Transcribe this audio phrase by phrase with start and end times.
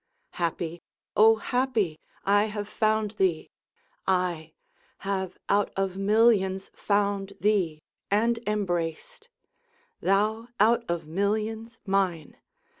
[0.31, 0.81] Happy,
[1.15, 3.51] O happy I have found thee
[4.07, 4.55] I
[5.05, 9.29] Have out of millions found thee, and embraced;
[10.01, 12.37] Thou, out of millions, mine!